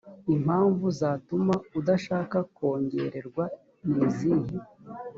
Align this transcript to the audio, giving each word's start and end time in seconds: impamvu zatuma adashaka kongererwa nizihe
impamvu 0.35 0.85
zatuma 0.99 1.55
adashaka 1.79 2.37
kongererwa 2.55 3.43
nizihe 3.89 4.55